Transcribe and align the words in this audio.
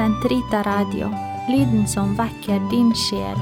Sentrita 0.00 0.62
Radio, 0.62 1.10
lyden 1.48 1.88
som 1.88 2.14
vekker 2.16 2.62
din 2.70 2.88
sjel. 2.96 3.40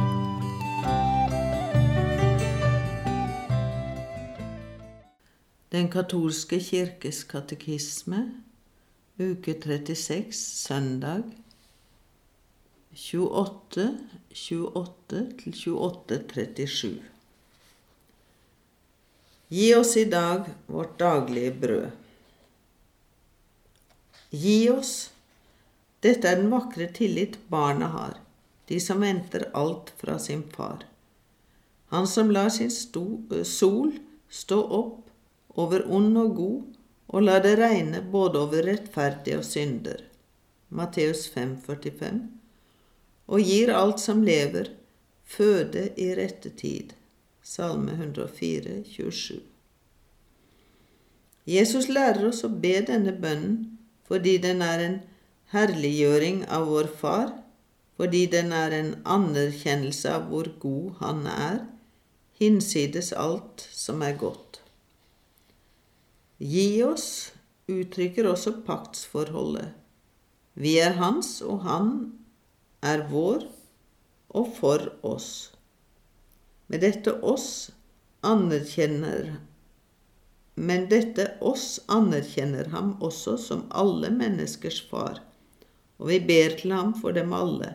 Den 5.70 5.86
katolske 5.86 6.58
kirkes 6.58 7.20
katekisme, 7.30 8.24
uke 9.22 9.54
36, 9.54 10.34
søndag 10.34 11.28
28, 12.90 13.84
28 14.34 15.20
til 15.38 15.54
28, 15.76 16.18
37. 16.66 16.90
Gi 19.54 19.68
oss 19.76 19.94
i 19.94 20.04
dag 20.10 20.50
vårt 20.66 20.98
daglige 20.98 21.54
brød. 21.62 21.86
Gi 24.34 24.58
oss. 24.74 24.96
Dette 26.00 26.30
er 26.30 26.38
den 26.38 26.50
vakre 26.52 26.86
tillit 26.94 27.38
barna 27.50 27.88
har, 27.90 28.18
de 28.70 28.78
som 28.80 29.02
venter 29.02 29.48
alt 29.58 29.90
fra 29.98 30.18
sin 30.22 30.44
far. 30.54 30.84
Han 31.90 32.06
som 32.06 32.30
lar 32.30 32.52
sin 32.54 32.70
sto, 32.70 33.22
sol 33.44 33.96
stå 34.28 34.60
opp 34.62 35.08
over 35.58 35.86
ond 35.90 36.18
og 36.20 36.34
god, 36.36 36.62
og 37.08 37.24
lar 37.24 37.42
det 37.42 37.56
regne 37.58 38.02
både 38.12 38.42
over 38.44 38.66
rettferdige 38.68 39.40
og 39.40 39.46
synder. 39.48 40.04
Matteus 40.68 41.24
5, 41.32 41.56
45. 41.64 42.20
Og 43.32 43.40
gir 43.40 43.72
alt 43.72 44.00
som 44.00 44.20
lever, 44.22 44.68
føde 45.24 45.88
i 45.96 46.12
rette 46.16 46.52
tid. 46.52 46.92
Salme 47.42 47.96
104, 47.96 48.82
27. 48.84 49.40
Jesus 51.48 51.88
lærer 51.88 52.28
oss 52.28 52.44
å 52.44 52.52
be 52.52 52.76
denne 52.84 53.14
bønnen 53.16 53.78
fordi 54.08 54.36
den 54.40 54.60
er 54.64 54.82
en 54.84 54.98
herliggjøring 55.52 56.42
av 56.52 56.68
vår 56.68 56.90
Far, 57.00 57.32
fordi 57.98 58.26
den 58.30 58.52
er 58.54 58.74
en 58.76 58.92
anerkjennelse 59.08 60.12
av 60.14 60.28
hvor 60.30 60.50
god 60.62 61.00
Han 61.00 61.26
er, 61.26 61.58
hinsides 62.38 63.10
alt 63.12 63.64
som 63.74 64.02
er 64.06 64.14
godt. 64.18 64.60
Gi 66.38 66.82
oss 66.86 67.32
uttrykker 67.68 68.28
også 68.30 68.60
paktsforholdet. 68.66 69.72
Vi 70.58 70.76
er 70.82 70.94
hans, 70.98 71.40
og 71.42 71.64
han 71.66 71.90
er 72.82 73.08
vår 73.10 73.44
og 74.38 74.52
for 74.54 74.84
oss. 75.06 75.50
Med 76.68 76.84
dette 76.84 77.14
oss 77.24 77.70
anerkjenner 78.26 79.38
Men 80.58 80.88
dette 80.90 81.28
oss 81.40 81.78
anerkjenner 81.86 82.66
ham 82.72 82.96
også 83.04 83.36
som 83.38 83.60
alle 83.70 84.10
menneskers 84.10 84.80
far, 84.90 85.20
og 85.98 86.10
vi 86.12 86.18
ber 86.22 86.56
til 86.58 86.74
ham 86.74 86.94
for 86.98 87.16
dem 87.16 87.32
alle, 87.34 87.74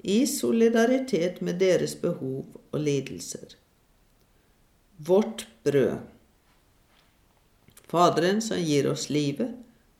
i 0.00 0.24
solidaritet 0.26 1.40
med 1.44 1.60
deres 1.60 1.94
behov 2.00 2.46
og 2.72 2.80
lidelser. 2.80 3.56
Vårt 4.96 5.46
brød. 5.64 5.98
Faderen 7.90 8.40
som 8.40 8.60
gir 8.62 8.88
oss 8.88 9.08
livet, 9.10 9.52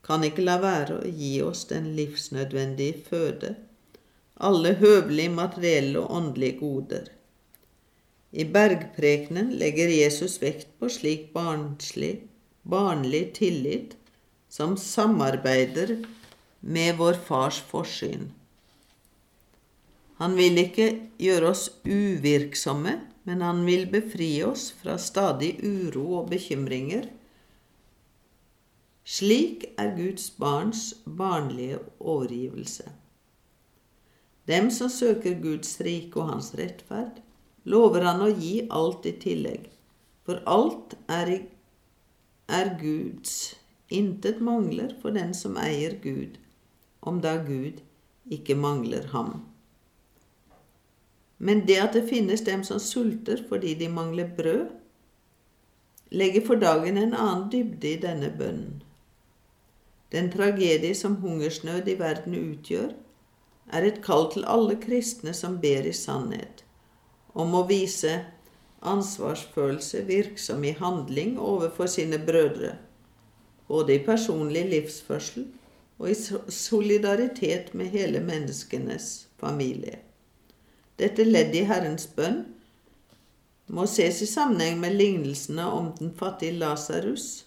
kan 0.06 0.24
ikke 0.24 0.44
la 0.46 0.56
være 0.62 1.00
å 1.00 1.10
gi 1.22 1.34
oss 1.44 1.66
den 1.70 1.92
livsnødvendige 1.96 3.02
føde, 3.06 3.54
alle 4.41 4.72
høvelige 4.80 5.32
materielle 5.34 6.00
og 6.00 6.14
åndelige 6.16 6.58
goder. 6.62 7.10
I 8.32 8.46
bergprekenen 8.46 9.50
legger 9.60 9.91
Jesus 9.92 10.38
vekt 10.41 10.70
på 10.78 10.88
slik 10.88 11.28
barnslig, 11.34 12.22
barnlig 12.62 13.24
tillit 13.36 13.96
som 14.48 14.76
samarbeider 14.78 15.96
med 16.61 16.97
vår 16.97 17.20
fars 17.27 17.61
forsyn. 17.70 18.30
Han 20.20 20.36
vil 20.36 20.58
ikke 20.61 20.91
gjøre 21.16 21.53
oss 21.54 21.69
uvirksomme, 21.88 22.98
men 23.25 23.41
han 23.44 23.62
vil 23.65 23.87
befri 23.88 24.43
oss 24.44 24.69
fra 24.76 24.99
stadig 25.00 25.54
uro 25.65 26.04
og 26.20 26.31
bekymringer. 26.32 27.06
Slik 29.04 29.65
er 29.81 29.94
Guds 29.97 30.28
barns 30.37 30.82
barnlige 31.04 31.81
overgivelse. 31.99 32.91
Dem 34.50 34.69
som 34.70 34.93
søker 34.93 35.41
Guds 35.41 35.78
rike 35.81 36.20
og 36.20 36.34
hans 36.34 36.53
rettferd, 36.59 37.22
lover 37.65 38.04
han 38.04 38.20
å 38.25 38.28
gi 38.28 38.66
alt 38.69 39.09
i 39.09 39.15
tillegg, 39.25 39.69
for 40.26 40.41
alt 40.49 40.97
er, 41.09 41.32
er 42.49 42.72
Guds, 42.81 43.54
intet 43.88 44.41
mangler 44.44 44.93
for 45.03 45.16
den 45.16 45.32
som 45.37 45.59
eier 45.60 45.97
Gud, 46.03 46.37
om 47.00 47.21
da 47.21 47.37
Gud 47.44 47.81
ikke 48.31 48.55
mangler 48.55 49.06
ham. 49.12 49.41
Men 51.38 51.65
det 51.66 51.78
at 51.81 51.97
det 51.97 52.09
finnes 52.11 52.44
dem 52.44 52.62
som 52.66 52.81
sulter 52.83 53.41
fordi 53.49 53.75
de 53.75 53.88
mangler 53.88 54.28
brød, 54.37 54.69
legger 56.11 56.47
for 56.47 56.61
dagen 56.61 56.99
en 56.99 57.15
annen 57.15 57.47
dybde 57.53 57.93
i 57.94 58.00
denne 58.03 58.28
bønnen. 58.38 58.83
Den 60.12 60.31
tragedie 60.33 60.94
som 60.94 61.16
hungersnød 61.22 61.88
i 61.88 61.94
verden 61.99 62.34
utgjør, 62.34 62.91
er 63.71 63.87
et 63.87 64.00
kall 64.03 64.27
til 64.32 64.44
alle 64.44 64.75
kristne 64.82 65.32
som 65.37 65.61
ber 65.62 65.87
i 65.87 65.94
sannhet, 65.94 66.65
om 67.34 67.55
å 67.55 67.62
vise 67.69 68.17
ansvarsfølelse 68.82 70.03
virksom 70.09 70.65
i 70.67 70.75
handling 70.75 71.38
overfor 71.38 71.87
sine 71.87 72.19
brødre, 72.19 72.75
både 73.69 73.94
i 73.94 74.05
personlig 74.05 74.65
livsførsel 74.72 75.47
og 76.00 76.11
i 76.11 76.15
solidaritet 76.49 77.75
med 77.77 77.93
hele 77.93 78.21
menneskenes 78.25 79.28
familie. 79.41 79.99
Dette 80.99 81.25
leddet 81.25 81.61
i 81.61 81.66
Herrens 81.69 82.06
bønn 82.16 82.41
må 83.71 83.84
ses 83.87 84.22
i 84.25 84.28
sammenheng 84.28 84.81
med 84.81 84.97
lignelsene 84.97 85.66
om 85.69 85.93
den 85.99 86.15
fattige 86.16 86.56
Lasarus 86.56 87.44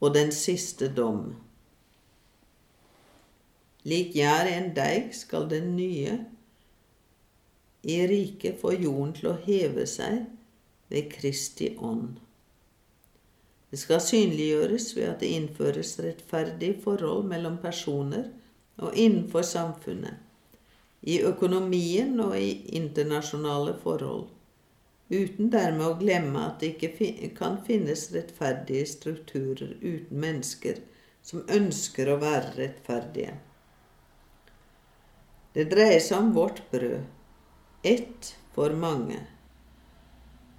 og 0.00 0.14
den 0.14 0.32
siste 0.32 0.88
dom. 0.96 1.34
Lik 3.88 4.16
gjær 4.16 4.48
i 4.48 4.56
en 4.56 4.72
deig 4.76 5.12
skal 5.16 5.46
den 5.50 5.74
nye 5.76 6.16
i 7.88 8.00
riket 8.10 8.58
få 8.60 8.72
jorden 8.74 9.12
til 9.16 9.30
å 9.30 9.38
heve 9.44 9.84
seg 9.88 10.24
ved 10.92 11.12
Kristi 11.12 11.74
ånd. 11.76 12.16
Det 13.70 13.76
skal 13.76 14.00
synliggjøres 14.00 14.96
ved 14.96 15.10
at 15.10 15.20
det 15.20 15.32
innføres 15.36 15.98
rettferdige 16.00 16.78
forhold 16.84 17.26
mellom 17.28 17.58
personer 17.60 18.30
og 18.78 18.94
innenfor 18.96 19.42
samfunnet, 19.44 20.14
i 21.02 21.20
økonomien 21.22 22.20
og 22.20 22.34
i 22.40 22.50
internasjonale 22.74 23.74
forhold, 23.82 24.26
uten 25.10 25.50
dermed 25.52 25.86
å 25.86 25.98
glemme 26.00 26.46
at 26.48 26.62
det 26.62 26.74
ikke 26.74 27.34
kan 27.36 27.60
finnes 27.66 28.08
rettferdige 28.14 28.86
strukturer 28.88 29.76
uten 29.82 30.20
mennesker 30.24 30.80
som 31.22 31.44
ønsker 31.52 32.08
å 32.08 32.18
være 32.22 32.54
rettferdige. 32.56 33.36
Det 35.54 35.66
dreier 35.72 36.00
seg 36.00 36.22
om 36.22 36.32
vårt 36.36 36.62
brød, 36.72 37.02
ett 37.84 38.34
for 38.54 38.74
mange. 38.76 39.20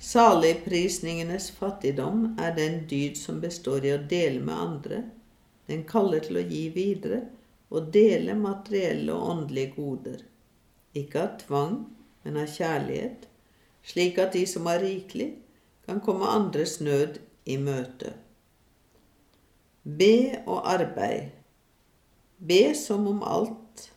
Saligprisningenes 0.09 1.51
fattigdom 1.51 2.21
er 2.41 2.55
den 2.57 2.79
dyd 2.89 3.17
som 3.17 3.37
består 3.43 3.83
i 3.85 3.91
å 3.93 3.99
dele 4.09 4.39
med 4.41 4.55
andre. 4.57 5.01
Den 5.69 5.83
kaller 5.85 6.23
til 6.25 6.39
å 6.39 6.45
gi 6.49 6.63
videre 6.73 7.19
og 7.69 7.91
dele 7.93 8.33
materielle 8.33 9.13
og 9.13 9.27
åndelige 9.33 9.75
goder. 9.75 10.23
Ikke 10.97 11.21
av 11.21 11.35
tvang, 11.43 11.75
men 12.23 12.39
av 12.41 12.49
kjærlighet, 12.49 13.27
slik 13.85 14.17
at 14.23 14.33
de 14.33 14.41
som 14.49 14.65
har 14.71 14.81
rikelig, 14.81 15.27
kan 15.85 16.01
komme 16.01 16.31
andres 16.33 16.79
nød 16.81 17.19
i 17.45 17.59
møte. 17.61 18.15
Be 19.83 20.39
og 20.47 20.63
arbeid. 20.73 21.35
Be 22.39 22.63
som 22.73 23.05
om 23.11 23.21
alt 23.21 23.91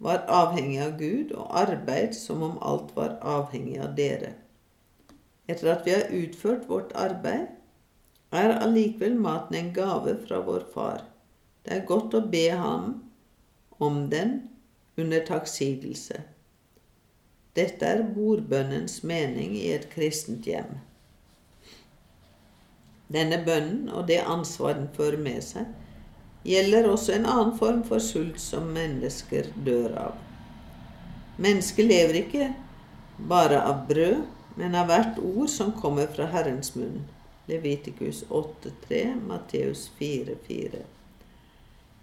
var 0.00 0.24
avhengig 0.40 0.80
av 0.86 0.96
Gud, 0.96 1.36
og 1.36 1.52
arbeid 1.66 2.16
som 2.16 2.40
om 2.48 2.56
alt 2.64 2.96
var 2.96 3.18
avhengig 3.20 3.76
av 3.84 3.92
dere. 4.00 4.38
Etter 5.52 5.72
at 5.74 5.86
vi 5.86 5.94
har 5.94 6.12
utført 6.16 6.68
vårt 6.70 6.94
arbeid, 6.96 7.50
er 8.32 8.54
allikevel 8.56 9.18
maten 9.20 9.58
en 9.58 9.72
gave 9.76 10.16
fra 10.26 10.40
vår 10.46 10.64
Far. 10.72 11.02
Det 11.62 11.76
er 11.76 11.88
godt 11.88 12.14
å 12.16 12.22
be 12.32 12.46
Ham 12.56 12.94
om 13.82 14.06
den 14.10 14.38
under 14.96 15.20
takksigelse. 15.26 16.22
Dette 17.52 17.84
er 17.84 18.06
bordbønnens 18.14 19.02
mening 19.04 19.52
i 19.58 19.68
et 19.74 19.90
kristent 19.92 20.48
hjem. 20.48 20.78
Denne 23.12 23.42
bønnen 23.44 23.90
og 23.92 24.06
det 24.08 24.22
ansvar 24.24 24.78
den 24.78 24.88
fører 24.96 25.20
med 25.20 25.44
seg, 25.44 25.68
gjelder 26.48 26.88
også 26.88 27.18
en 27.18 27.28
annen 27.28 27.56
form 27.58 27.82
for 27.86 28.02
sult 28.02 28.40
som 28.40 28.72
mennesker 28.72 29.52
dør 29.66 29.98
av. 30.08 30.14
Mennesket 31.42 31.86
lever 31.86 32.22
ikke 32.22 32.48
bare 33.28 33.60
av 33.68 33.84
brød, 33.90 34.22
men 34.56 34.74
av 34.74 34.90
hvert 34.90 35.18
ord 35.22 35.48
som 35.50 35.72
kommer 35.76 36.10
fra 36.12 36.28
Herrens 36.32 36.74
munn. 36.76 37.02
Levitikus 37.50 38.24
8,3, 38.28 39.14
Matteus 39.26 39.90
4,4. 39.98 40.82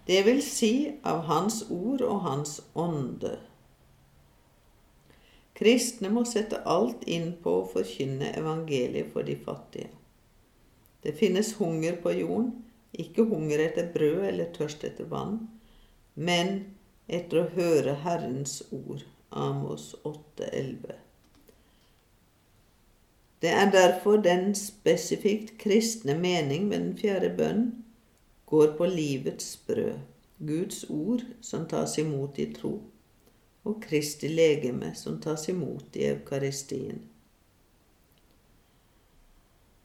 det 0.06 0.22
vil 0.26 0.42
si 0.42 0.92
av 1.06 1.22
Hans 1.30 1.62
ord 1.70 2.02
og 2.02 2.20
Hans 2.26 2.58
ånde. 2.74 3.36
Kristne 5.56 6.10
må 6.10 6.24
sette 6.24 6.62
alt 6.64 7.04
inn 7.04 7.34
på 7.42 7.52
å 7.60 7.68
forkynne 7.72 8.32
evangeliet 8.36 9.12
for 9.12 9.28
de 9.28 9.36
fattige. 9.36 9.90
Det 11.04 11.12
finnes 11.16 11.54
hunger 11.60 11.96
på 12.02 12.12
jorden, 12.16 12.50
ikke 12.92 13.28
hunger 13.28 13.62
etter 13.64 13.88
brød 13.92 14.24
eller 14.32 14.50
tørst 14.56 14.84
etter 14.88 15.08
vann, 15.08 15.38
men 16.14 16.74
etter 17.08 17.42
å 17.42 17.50
høre 17.54 17.96
Herrens 18.04 18.60
ord. 18.72 19.06
Amos 19.30 19.94
8,11. 20.02 21.09
Det 23.40 23.48
er 23.48 23.70
derfor 23.72 24.20
den 24.20 24.54
spesifikt 24.54 25.58
kristne 25.58 26.14
mening 26.18 26.68
med 26.68 26.78
den 26.78 26.96
fjerde 26.98 27.30
bønn 27.36 27.62
går 28.46 28.74
på 28.76 28.86
livets 28.86 29.56
brød, 29.66 30.00
Guds 30.38 30.84
ord 30.90 31.22
som 31.40 31.64
tas 31.68 31.98
imot 31.98 32.38
i 32.38 32.50
tro, 32.52 32.74
og 33.64 33.80
Kristi 33.82 34.28
legeme 34.28 34.92
som 34.94 35.20
tas 35.20 35.48
imot 35.48 35.96
i 35.96 36.04
Eukaristien. 36.10 37.00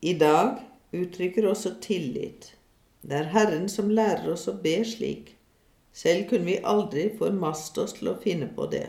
I 0.02 0.14
dag 0.20 0.60
uttrykker 0.94 1.48
også 1.48 1.76
tillit. 1.82 2.52
Det 3.02 3.16
er 3.22 3.32
Herren 3.32 3.70
som 3.70 3.90
lærer 3.90 4.28
oss 4.34 4.48
å 4.52 4.56
be 4.62 4.80
slik. 4.86 5.32
Selv 5.96 6.28
kunne 6.30 6.50
vi 6.50 6.58
aldri 6.60 7.08
formaste 7.18 7.86
oss 7.86 7.96
til 8.00 8.12
å 8.12 8.18
finne 8.22 8.50
på 8.52 8.68
det. 8.72 8.88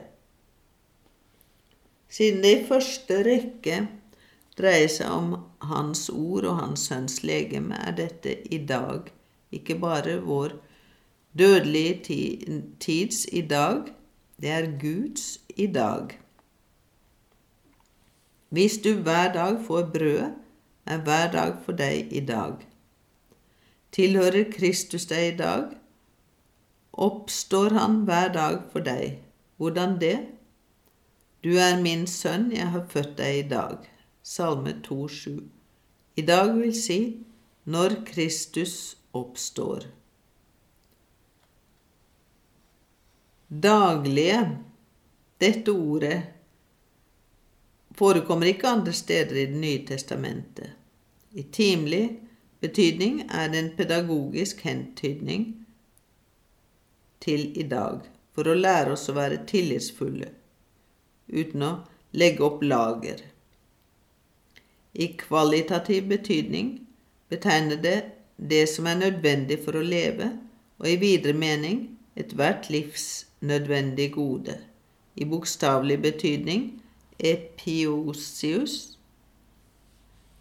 Siden 2.11 2.43
det 2.43 2.53
i 2.57 2.67
første 2.67 3.21
rekke 3.27 3.79
dreier 4.57 4.89
seg 4.89 5.11
om 5.13 5.35
Hans 5.69 6.09
ord 6.11 6.47
og 6.49 6.61
Hans 6.61 6.87
Sønns 6.89 7.23
legeme, 7.23 7.77
er 7.77 7.97
dette 7.99 8.39
i 8.53 8.59
dag, 8.67 9.11
ikke 9.53 9.79
bare 9.81 10.19
vår 10.25 10.57
dødelige 11.39 12.63
tids 12.81 13.27
i 13.33 13.41
dag, 13.41 13.93
det 14.41 14.51
er 14.51 14.71
Guds 14.81 15.41
i 15.57 15.67
dag. 15.67 16.17
Hvis 18.49 18.79
du 18.79 18.95
hver 18.95 19.33
dag 19.33 19.61
får 19.67 19.91
brødet, 19.93 20.33
er 20.87 20.99
hver 21.03 21.33
dag 21.33 21.57
for 21.65 21.73
deg 21.73 22.13
i 22.13 22.21
dag. 22.21 22.63
Tilhører 23.93 24.53
Kristus 24.53 25.07
deg 25.11 25.33
i 25.33 25.37
dag? 25.37 25.75
Oppstår 26.93 27.75
han 27.75 28.05
hver 28.09 28.33
dag 28.33 28.61
for 28.73 28.85
deg? 28.87 29.19
Hvordan 29.57 29.99
det? 30.01 30.19
Du 31.45 31.57
er 31.57 31.83
min 31.83 32.07
sønn, 32.07 32.53
jeg 32.53 32.71
har 32.71 32.87
født 32.89 33.19
deg 33.19 33.39
i 33.39 33.49
dag. 33.49 33.96
Salme 34.27 34.73
2,7. 34.89 35.49
I 36.15 36.23
dag 36.23 36.49
vil 36.59 36.73
si 36.75 37.25
når 37.65 37.93
Kristus 38.07 38.97
oppstår. 39.15 39.85
Daglige 43.47 44.41
Dette 45.39 45.71
ordet 45.71 46.17
forekommer 47.95 48.51
ikke 48.51 48.73
andre 48.73 48.97
steder 48.99 49.37
i 49.37 49.47
Det 49.47 49.61
nye 49.63 49.85
testamentet. 49.87 50.75
I 51.31 51.47
timelig 51.61 52.19
betydning 52.61 53.23
er 53.31 53.55
det 53.55 53.63
en 53.63 53.71
pedagogisk 53.79 54.67
hentydning 54.67 55.47
til 57.23 57.47
i 57.55 57.71
dag, 57.71 58.03
for 58.35 58.51
å 58.51 58.59
lære 58.59 58.99
oss 58.99 59.07
å 59.07 59.15
være 59.23 59.45
tillitsfulle 59.47 60.35
uten 61.31 61.69
å 61.71 61.73
legge 62.11 62.43
opp 62.51 62.67
lager. 62.67 63.23
I 64.99 65.07
kvalitativ 65.21 66.09
betydning 66.09 66.87
betegner 67.29 67.77
det 67.77 67.99
det 68.37 68.65
som 68.69 68.87
er 68.87 69.01
nødvendig 69.01 69.59
for 69.65 69.77
å 69.77 69.85
leve, 69.85 70.31
og 70.79 70.89
i 70.89 70.97
videre 71.01 71.37
mening 71.37 71.83
ethvert 72.17 72.71
livs 72.73 73.27
nødvendig 73.41 74.11
gode. 74.17 74.57
I 75.17 75.25
bokstavelig 75.29 75.99
betydning 76.03 76.67
epiosius 77.19 78.97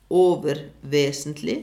overvesentlig 0.10 1.58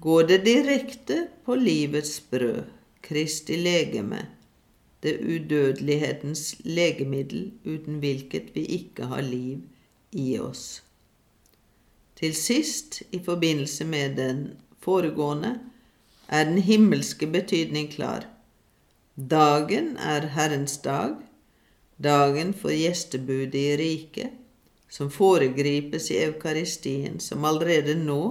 går 0.00 0.28
det 0.28 0.38
direkte 0.44 1.26
på 1.44 1.56
livets 1.60 2.20
brød, 2.30 2.62
Kristi 3.02 3.56
legeme, 3.56 4.26
det 5.02 5.16
udødelighetens 5.24 6.54
legemiddel 6.64 7.50
uten 7.64 7.98
hvilket 8.00 8.52
vi 8.54 8.64
ikke 8.76 9.08
har 9.12 9.24
liv 9.24 9.62
i 10.12 10.38
oss. 10.38 10.82
Til 12.20 12.34
sist, 12.36 13.02
i 13.12 13.18
forbindelse 13.24 13.84
med 13.84 14.16
den 14.16 14.40
foregående, 14.84 15.54
er 16.28 16.44
den 16.44 16.58
himmelske 16.58 17.26
betydning 17.26 17.88
klar. 17.92 18.26
Dagen 19.16 19.96
er 19.96 20.26
Herrens 20.34 20.78
dag, 20.84 21.16
dagen 22.04 22.52
for 22.54 22.72
gjestebudet 22.76 23.54
i 23.54 23.76
riket, 23.80 24.36
som 24.88 25.10
foregripes 25.10 26.10
i 26.10 26.18
Eukaristien, 26.24 27.20
som 27.20 27.44
allerede 27.44 27.94
nå 27.96 28.22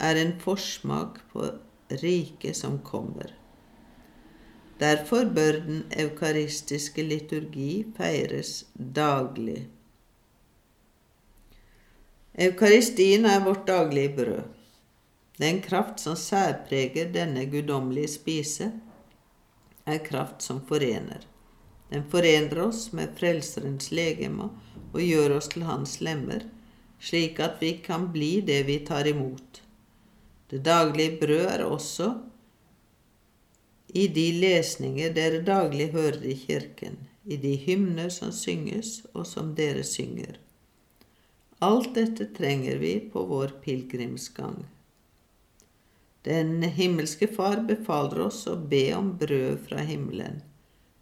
er 0.00 0.20
en 0.22 0.32
forsmak 0.40 1.18
på 1.32 1.48
riket 2.02 2.56
som 2.56 2.78
kommer. 2.78 3.34
Derfor 4.80 5.24
bør 5.34 5.62
den 5.66 5.84
eukaristiske 5.98 7.02
liturgi 7.02 7.86
feires 7.96 8.66
daglig. 8.76 9.64
Eukaristien 12.36 13.24
er 13.24 13.40
vårt 13.40 13.66
daglige 13.66 14.12
brød. 14.16 14.42
Den 15.40 15.62
kraft 15.64 16.02
som 16.04 16.16
særpreger 16.20 17.08
denne 17.12 17.46
guddommelige 17.48 18.10
spise, 18.12 18.70
er 19.86 20.02
kraft 20.04 20.44
som 20.44 20.60
forener. 20.68 21.24
Den 21.88 22.04
forener 22.10 22.60
oss 22.66 22.90
med 22.92 23.16
Frelserens 23.16 23.88
legeme 23.88 24.50
og 24.92 25.00
gjør 25.00 25.38
oss 25.38 25.48
til 25.48 25.64
hans 25.64 25.96
lemmer, 26.04 26.44
slik 27.00 27.40
at 27.40 27.56
vi 27.60 27.78
kan 27.84 28.10
bli 28.12 28.40
det 28.44 28.62
vi 28.68 28.82
tar 28.84 29.08
imot. 29.08 29.62
Det 30.50 30.60
daglige 30.64 31.16
brød 31.20 31.46
er 31.56 31.64
også 31.64 32.14
i 33.96 34.08
de 34.12 34.30
lesninger 34.42 35.14
dere 35.16 35.40
daglig 35.40 35.88
hører 35.96 36.20
i 36.28 36.36
kirken, 36.36 36.98
i 37.24 37.36
de 37.40 37.56
hymner 37.64 38.12
som 38.12 38.32
synges, 38.32 39.06
og 39.14 39.24
som 39.26 39.54
dere 39.56 39.84
synger. 39.84 40.36
Alt 41.58 41.94
dette 41.94 42.26
trenger 42.36 42.76
vi 42.76 43.00
på 43.12 43.22
vår 43.24 43.54
pilegrimsgang. 43.64 44.64
Den 46.22 46.62
himmelske 46.62 47.28
Far 47.28 47.62
befaler 47.68 48.26
oss 48.26 48.42
å 48.50 48.56
be 48.56 48.84
om 48.96 49.12
brød 49.18 49.64
fra 49.68 49.84
himmelen, 49.86 50.42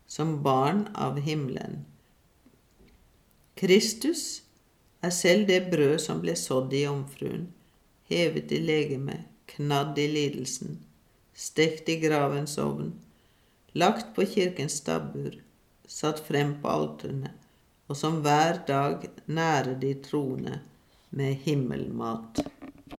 som 0.07 0.37
barn 0.43 0.87
av 0.95 1.19
himmelen. 1.25 1.83
Kristus 3.55 4.43
er 5.01 5.15
selv 5.15 5.49
det 5.49 5.63
brød 5.73 5.99
som 6.07 6.21
ble 6.23 6.37
sådd 6.39 6.75
i 6.75 6.85
jomfruen, 6.85 7.47
hevet 8.11 8.53
i 8.53 8.61
legeme, 8.63 9.23
knadd 9.57 9.99
i 9.99 10.11
lidelsen 10.13 10.83
stekt 11.35 11.89
i 11.89 11.97
gravens 11.99 12.59
ovn, 12.63 12.93
lagt 13.73 14.15
på 14.15 14.27
kirkens 14.27 14.79
stabbur, 14.83 15.35
satt 15.87 16.23
frem 16.27 16.55
på 16.63 16.71
alterene, 16.71 17.33
og 17.89 17.97
som 17.97 18.21
hver 18.25 18.63
dag 18.69 19.09
nærer 19.27 19.75
de 19.81 19.95
troende 20.05 20.61
med 21.11 21.35
himmelmat. 21.45 22.41